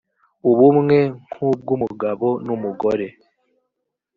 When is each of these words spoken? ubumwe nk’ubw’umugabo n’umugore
ubumwe 0.49 0.97
nk’ubw’umugabo 1.31 2.27
n’umugore 2.45 3.07